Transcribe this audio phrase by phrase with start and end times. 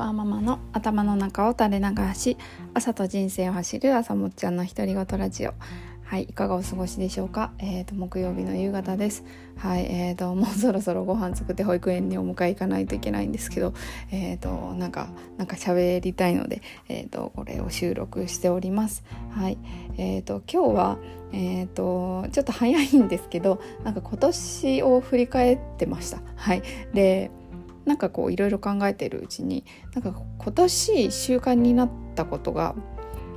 [0.00, 2.38] ワーママの頭の中を垂れ流し
[2.72, 5.52] 朝と人生を走る朝もっちゃんの独り言ラジオ。
[6.02, 7.52] はいいかがお過ごしでしょうか？
[7.58, 9.24] えーと木曜日の夕方です。
[9.58, 13.74] はいえーと もうそろそろご飯作って保育園にお迎え行かないといけないんですけど
[14.10, 19.04] えーとなんかなんか喋りたいのでえーとこれを収録しております。
[19.32, 19.58] はい
[19.98, 20.98] えーと今日は
[21.32, 26.18] えーとちょっと早いんですけどなんか今年を振り返ってました。
[26.36, 26.62] はい
[26.94, 27.30] で
[27.90, 32.76] なんかこういろいろ考えてるうちになんか今年習慣になったことが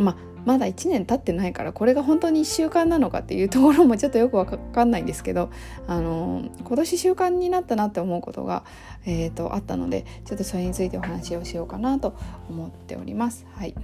[0.00, 5.50] まあまだ1年経ってないからこれが本当に習慣なのかっていうところもちょっとよくわかんないんですけど
[5.86, 8.64] あの今年習慣になったなって思うことが、
[9.06, 12.16] えーと、あったのでちょっとそれについてお話をしようかなと
[12.48, 13.46] 思っております。
[13.52, 13.76] はい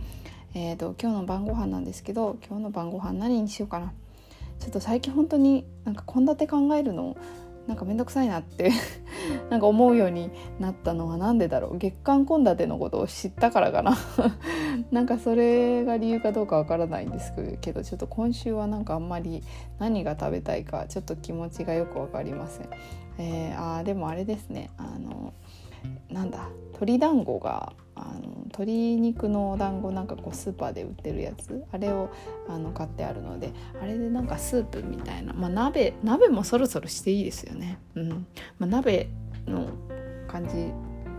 [0.54, 3.92] えーと、と今日の晩ご飯なんですけど今日の晩ご飯何にしようかな
[4.58, 7.16] ちょっと最近本当になんか献立考えるの
[7.66, 8.70] なんか面倒くさいなって
[9.50, 10.30] なんか思うように
[10.60, 11.78] なったのは何でだろう？
[11.78, 13.96] 月間献立のことを知ったからかな。
[14.92, 19.42] なんかそれが理由かどうかわからないんですけどちょっと今週はなんかあんまり
[19.78, 22.68] 何が食べたいかちょっと気持ちがよく分かりません。
[23.18, 24.70] えー、あでもあれですね。
[24.76, 25.32] あの
[26.10, 26.48] なんだ？
[26.74, 32.10] 鶏団子があの鶏肉のお団子なんかこうスーパーで売ってるやつあれを
[32.48, 37.78] あの買ってあるのであれでなんかスープみたいな、まあ、鍋鍋もそろそろしていいですよね。
[37.94, 38.26] うん
[38.58, 39.08] まあ、鍋
[39.46, 39.68] の
[40.28, 40.72] 感じ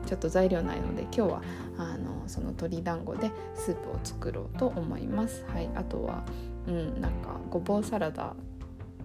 [0.06, 1.42] ちょっと材料ないので今日は
[1.78, 5.44] あのその鶏団子でスープを作ろうと思います。
[5.48, 6.24] はい、あとは、
[6.68, 8.36] うん、なんかごぼうサラダ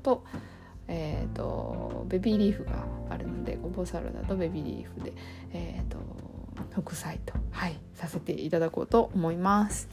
[0.03, 0.25] と,、
[0.89, 5.13] えーと、ベビーリーフがあるのでごぼうサラダとベビーリーフで、
[5.53, 5.99] えーと
[6.71, 9.89] 副菜と、はい、させていただこうと思います。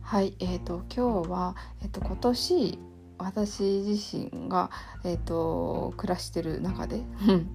[0.00, 2.78] はい、えーと、今日は、えーと、今年
[3.16, 4.70] 私自身が、
[5.04, 7.00] えーと、暮らしてる中で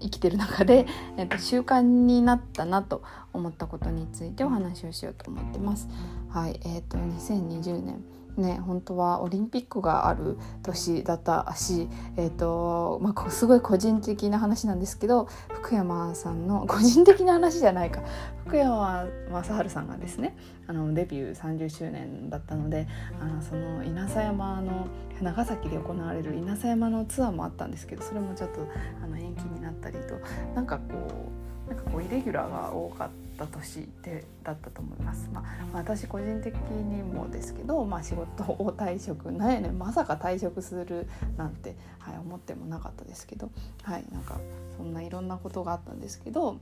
[0.02, 5.88] 生きてる中で、えーと習慣になったなと思ったことについてお話をしようと思ってます。
[6.30, 8.04] はいえー、と2020年
[8.38, 18.02] ね本当はオリンピックがある年だったし、えーとまあ、すごい個人的な話なんですけど福山さんの個人的な話じゃないか
[18.46, 20.36] 福山雅治さんがですね
[20.68, 22.88] あのデビュー30周年だったので
[23.20, 24.88] あのその稲佐山の
[25.22, 28.68] 長崎で行われる稲佐山のツアーもあったんですけどそれもちょっと
[29.04, 30.16] あの延期になったりと
[30.56, 31.32] なんかこ
[31.68, 33.27] うなんかこうイレギュラーが多かった。
[33.46, 35.30] った年でだったと思います。
[35.32, 43.52] まあ、私個人的にもですけど、まあ、仕事を退職なんやねまさか退職するなんて、はい、思ってもなかったですけど、
[43.84, 44.40] はい、なんか
[44.76, 46.58] そんないろんなことがあったんですけど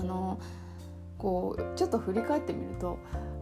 [0.00, 0.40] あの
[1.18, 2.98] こうちょっと振り返ってみると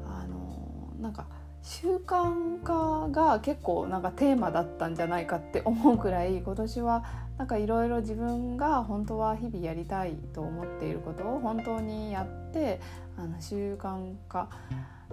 [0.07, 1.27] あのなんか
[1.63, 7.05] 習慣化が結構なんかテーマだったんじゃないかって思うくらい今年は
[7.39, 12.81] なんかいろいろ自分が本当は日々やりたいと思っていることを本当にやって
[13.17, 14.49] あの習慣化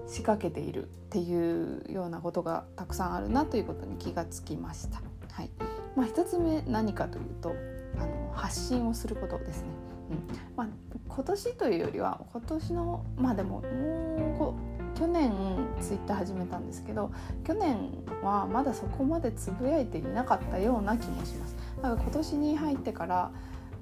[0.07, 5.01] 仕掛けているっていうようなことがたくさんあるなということに気がつきました。
[5.31, 5.49] はい
[5.95, 7.53] まあ、1つ目何かというと
[7.97, 9.67] あの発信をすることですね。
[10.11, 10.67] うんまあ、
[11.07, 15.31] 今年というよりは今年のまあでももう去年
[15.79, 17.11] ツイッター始めたんですけど
[17.45, 17.77] 去年
[18.23, 21.55] はまだそこまでつぶやいていなかったような気もします。
[21.77, 23.31] だから今年に入ってから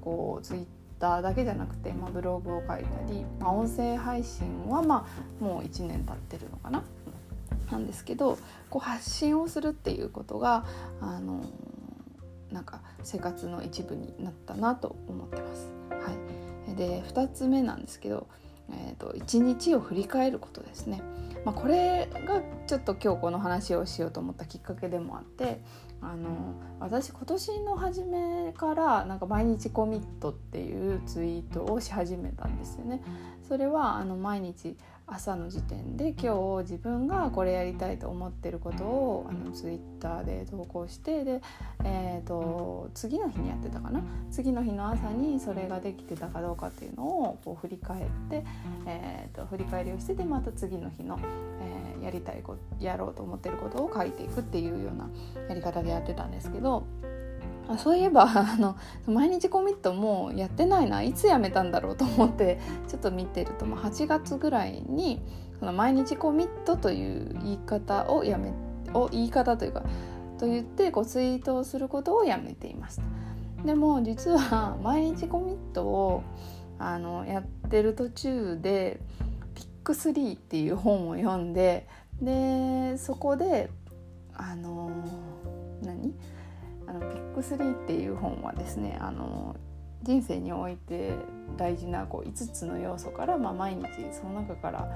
[0.02, 0.66] こうツイッ
[1.00, 5.06] ターだけじゃなくて、まあ、ブログを書いたり、まあ、音声配信はま
[5.40, 6.82] あもう1年経ってるのかな？
[7.70, 8.38] なんですけど
[8.68, 10.66] こう発信をするっていうことが
[11.00, 11.44] あの
[12.52, 15.72] なんか生活の一部になったなと思ってます。
[15.90, 16.12] は
[16.72, 18.26] い、で2つ目なんですけど
[18.70, 21.02] えーと、一日を振り返ることですね、
[21.44, 25.60] まあ、これがちょっと今日この話をしようと思ったきっかけでもあって
[26.02, 33.02] あの私今年の初めからなんか毎日コミットっていうツイートをし始めたんですよね。
[33.48, 34.76] それはあの毎日
[35.08, 41.40] 朝の時点で今日自分がこれやりたいと思ってることをあのツイッターで投稿してで、
[41.84, 44.02] えーと、次の日にやってたかな？
[44.32, 48.44] 次の日の朝にそれができてたかどうかっていうのをこう振り返って、
[48.86, 51.18] えーと、振り返りをしてでまた次の日の、
[51.60, 55.08] えー、やりたいことやろうと思ってることを書いていくっていうような
[55.48, 56.84] やり方でやってたんですけど。
[57.68, 58.76] あそういえばあの
[59.06, 61.02] 毎日コミットもうやってないな。
[61.02, 65.20] いつやめたんだろうと思ってちょっと見てると、まあ、8月ぐらいに
[65.60, 68.52] この毎日コミットという言い方をやめ
[68.92, 69.82] を言い方というか
[70.38, 73.02] と言ってこうツイートをすることをやめていました
[73.64, 76.22] でも実は毎日コミットを
[76.78, 79.00] あのやってる途中で
[79.54, 81.88] ピック3っていう本を読んで
[82.20, 83.70] でそこで
[84.34, 86.14] あのー何？
[86.86, 89.56] あのビッグスリーっていう本はですねあの
[90.02, 91.14] 人生において
[91.56, 94.88] 大事なこう5つの要素から、まあ、毎日その中から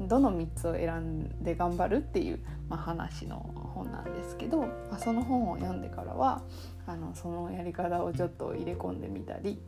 [0.00, 3.36] どの3つを選んで頑張るっていう、まあ、話の
[3.74, 6.42] 本なんですけど、まあ、その本を読んでからは
[6.86, 9.60] あのそのやり方をちょっと入れ込んでみたり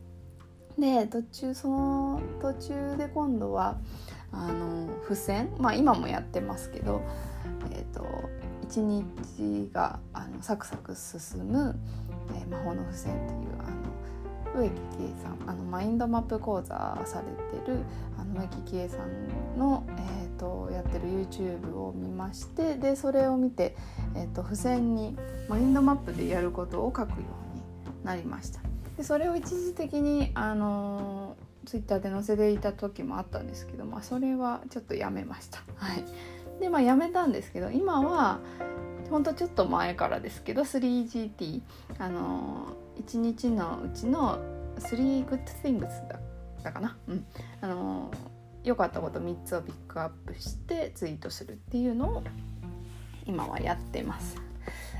[0.79, 3.79] で途中その途中で今度は
[4.33, 7.03] あの付箋まあ今もやってますけど、
[7.71, 8.05] えーと、
[8.69, 11.79] 一日があのサクサク進む、
[12.35, 17.79] えー、魔法の付箋っていうあの植木喜恵さんあのマインドマップ講座されてる
[18.19, 23.77] あの植木喜恵さんの、えーと、やってる YouTube を見ましてでそれを見て、
[24.15, 25.17] えーと、付箋に
[25.49, 28.61] マインドマップでやることを書くようになりました。
[28.97, 31.37] でそれを一時的にあの
[31.67, 35.59] ツイッターで載せていた時もあったんですけど、まあ、それはちょっとやめました。
[35.77, 36.05] はい、
[36.61, 38.41] でまあやめたんですけど今は
[39.11, 41.61] ほんとちょっと前からですけど 3GT
[41.99, 44.41] あの1日のうちの
[44.79, 47.27] 3 good things だったかな、うん、
[47.61, 48.11] あの
[48.65, 52.25] 良かったこと3つをピックアップしてツイートするっていうのを
[53.25, 54.37] 今はやってます。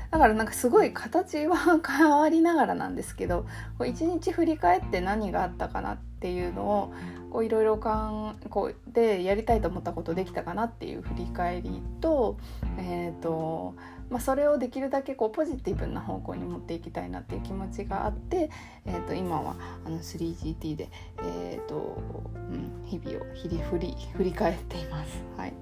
[0.09, 3.45] だからなんかすごい形は 変わりながらなんですけど
[3.85, 6.93] 一日振り返って何があったかなっていうのを
[7.31, 12.37] こういろいろかんこうでやりたいと思ったことできたかなっていう振り返りと,、
[12.77, 13.75] えーと
[14.09, 18.49] まあ、それをできるだけこうポジティブな方向に持っていきたいなっていう気持ちがあって、
[18.85, 20.89] えー、と今はあの 3GT で、
[21.21, 22.01] えーと
[22.35, 25.21] うん、日々を振り振り振り返っています。
[25.35, 25.53] はい、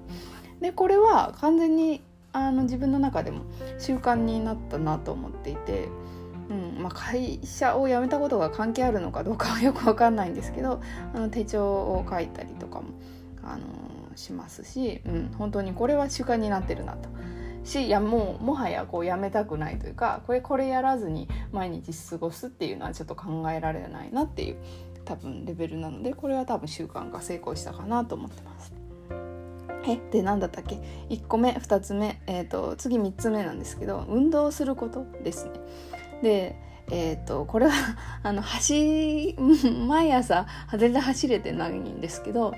[0.60, 2.02] でこれは完全に
[2.32, 3.44] あの自分の中でも
[3.78, 5.88] 習慣になったなと思っていて、
[6.48, 10.80] うんまあ、会社を辞めたことが関係あるのかどうかはよく分かんないんですけど
[11.14, 12.88] あの手帳を書いたりとかも、
[13.42, 13.64] あの
[14.16, 17.08] しますし、うん、本当にこれは習慣になってるなと。
[17.64, 24.56] しいやもうもはやこうやめたくないというかこれこれやらずに毎日過ごすっていうのはちょっと考えられないなっていう
[25.04, 28.72] 多分レベルなのでこれは多分習慣が成功したかなと思ってます。
[29.88, 35.52] えで何だったっけ？1個目2つ目、えーと、次3つ目なんですけど運動することですね。
[36.22, 36.56] で
[36.88, 37.72] えーと、これは
[38.22, 39.36] あの走
[39.88, 40.46] 毎朝
[40.78, 42.54] 全然走れてないんですけど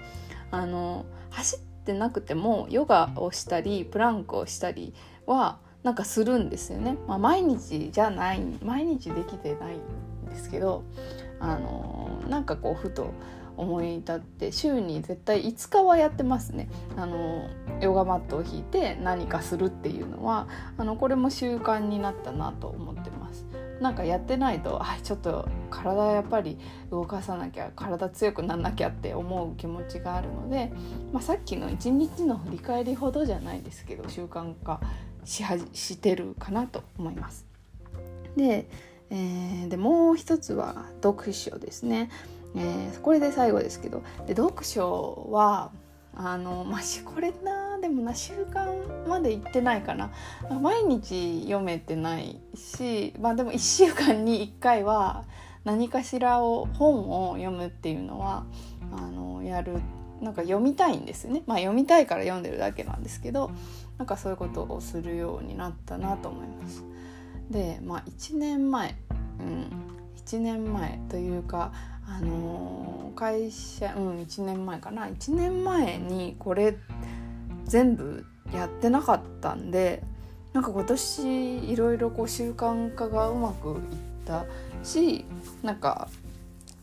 [0.50, 4.92] あの走ってなくてもヨガをしたりプランクをしたり
[5.26, 6.98] はなんかするんですよね。
[7.06, 10.82] まあ、毎日じゃない毎日できてないんですけど
[11.40, 13.12] あのなんかこうふと
[13.56, 17.48] 思い立って週に絶対5日はやってますねあの
[17.80, 20.46] ヨガマットを引いて何かするっていうのは
[20.76, 23.17] あのこれも習慣になったなと思ってます
[23.80, 26.58] なんかやってないとあちょっと体やっぱり
[26.90, 30.72] 動かさなきゃ体強くなんなきゃって思う気持ちがあるので、
[31.12, 34.80] まあ、さっきの一日の振り返りほどじゃないですけど習慣化
[35.24, 37.46] しはしてるかなと思います。
[38.36, 38.68] で,、
[39.10, 42.10] えー、でもう一つは読書ですね。
[42.56, 45.70] えー、これで最後ですけどで読書は
[46.14, 50.10] あのまあこれなでもな習慣までいってないかな
[50.60, 55.24] 毎日読めてないしまあでも1週間に1回は
[55.64, 58.44] 何かしらを本を読むっていうのは
[58.92, 59.80] あのやる
[60.20, 63.50] なんか読みたいんですねまあ読みたいから読んでるだけなんですけど
[63.98, 66.84] なんかそういうことをするようになったなと思います。
[67.50, 68.96] でまあ1年前
[69.40, 69.70] うん
[70.16, 71.72] 1年前というか
[72.08, 76.76] あの、会社うん1年前かな1年前にこれ
[77.64, 80.04] 全部やってなかったんで
[80.52, 83.76] なんか今年いろいろこう習慣化がうまくいっ
[84.24, 84.44] た
[84.84, 85.24] し
[85.62, 86.08] なんか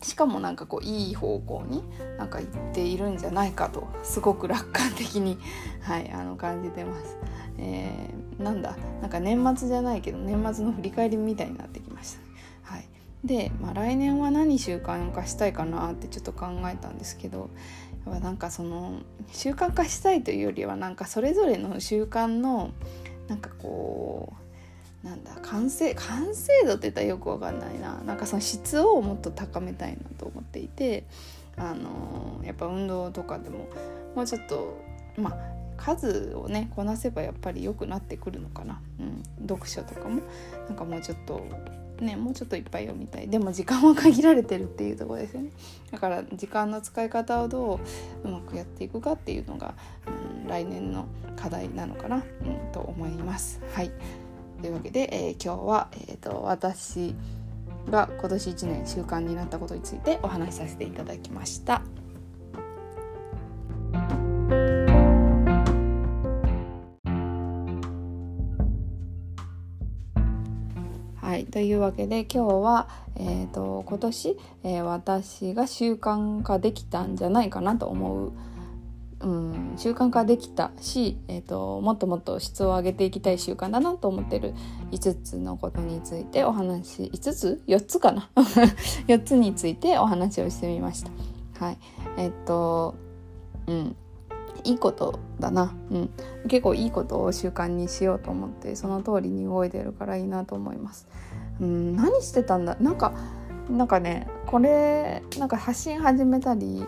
[0.02, 1.82] しかもなんかこういい方向に
[2.18, 5.38] なんか行っているんじゃないかとすごく楽観的に、
[5.82, 7.16] はい、あの感じてます。
[7.58, 12.25] えー、なんだなんか年末じゃないけど年末の振り返りみたいになってきました。
[13.26, 17.50] で、まあ、来年は何習慣化したいかなってちょっと考えたんですけど
[18.06, 19.00] やっぱなんかその
[19.32, 22.70] 習慣化したいというよりはなんかそれぞれの習慣の
[23.28, 24.32] なんかこ
[25.04, 28.00] うなんだ完成完成度って言ったらよくわかんないな。
[28.04, 31.04] なんかその質をもっと高めたいなと思っていて
[31.56, 33.68] あのやっぱ運動とかでも
[34.14, 34.80] もうちょっと
[35.16, 35.36] まあ
[35.76, 40.22] 数をねこなせばやっぱり良くなってくるのかな、うん、読書とかも
[40.68, 41.46] なんかもうちょっと
[42.00, 43.28] ねもうちょっといっぱい読みたい。
[43.28, 45.50] でも時間は限られてるっていうとこですよね。
[45.90, 47.80] だから時間の使い方をど
[48.24, 49.74] ううまくやっていくかっていうのが、
[50.06, 53.60] うん、来年の課題なのかな、うん、と思います。
[53.72, 53.90] はい。
[54.60, 57.14] というわけで、えー、今日は、えーと、私
[57.90, 61.82] が今年1年習慣になったことについてお話しさせていただきました。
[71.56, 78.32] というわけで今日は、えーと、今年、えー、私が習慣化できたんじゃないかなと思う、
[79.20, 84.52] うん、習慣化できたし、えーと、もっともっと質を上げていきたい習慣だなと思ってる
[84.90, 88.28] 5つのことについてお話5つ ?4 つかな？
[89.08, 91.06] 4つについてお話をしてみまし
[91.54, 91.64] た。
[91.64, 91.78] はい、
[92.18, 92.96] えっ、ー、と
[93.66, 93.96] うん
[94.66, 96.10] いいことだな、うん、
[96.48, 101.06] 結構いいことを習慣にしようと思ってその通りに動いてるからいいなと思います。
[101.60, 102.76] うん、何してたんだ？
[102.80, 103.12] なんか
[103.70, 106.84] なんかねこれなんか発信始めたり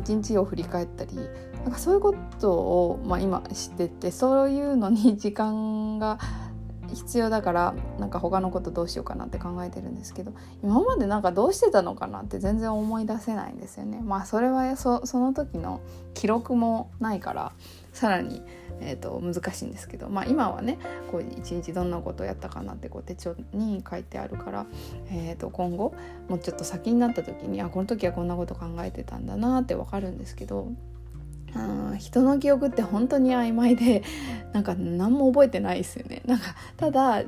[0.00, 1.16] 一日を振り返ったり
[1.64, 6.18] なんかそういうことを、まあ、今知っててそういうのに時間が
[6.94, 14.00] 必要だからなんか他のことどうしようかなって考えてるんですけど今までなんかどうしてたのかなって全然思い出せないんですよね。
[14.02, 15.80] まあそれはその時の
[16.14, 17.52] 記録もないから
[17.92, 18.42] さらに、
[18.80, 20.78] えーと、難しいんですけど、まあ、今はね
[21.10, 24.66] こう一日どんなことをやったかなってこう手帳に書いてあるから、
[25.10, 25.94] えー、と今後
[26.28, 30.68] もうちょっと先になった時にあこの時はこんなこと考えてたんだなって分かるんですけど。
[31.98, 34.02] 人の記憶って本当に曖昧で
[34.52, 36.22] なんか何も覚えてないですよね。
[36.26, 37.24] なんかただ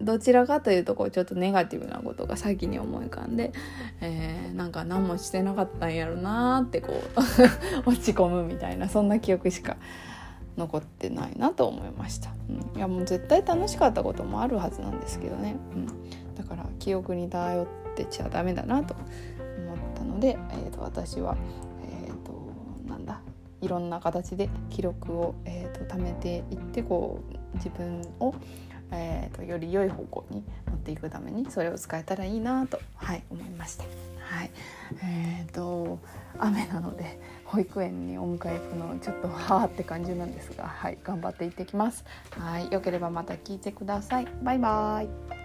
[0.00, 3.52] どちらかというとこうちょっとネガティブなことが先に思い浮かんで、
[4.00, 7.20] えー、なんか何もしてなかったんやろなってこう
[7.88, 9.76] 落ち込むみたいなそんな記憶しか
[10.56, 15.86] 残ってないなと思いました、うん、いやもう絶対楽しかったこともあるはずなんですけどね、うん、
[16.34, 21.36] だから記憶に頼ってちゃダメだなと思ったので、えーと、私は、
[23.60, 27.20] いろんな形で記録を、えーと、貯めていってこ
[27.54, 28.34] う自分を、
[28.90, 33.84] えー、とより良い方向に持っていくためにそれを使えたらいいなと、はい、思いました。
[34.30, 34.50] はい
[35.02, 35.98] えーと、
[36.38, 42.04] 雨なので保育園にお迎え行くのちょっとはあって感じなんですが、はい、頑張って行ってきます。
[42.30, 44.28] はい、よければまた聞いてください。
[44.42, 45.39] バイバイ。